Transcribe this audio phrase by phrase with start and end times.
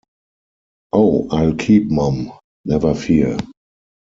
[0.93, 2.31] Oh, I'll keep mum,
[2.65, 3.37] never fear.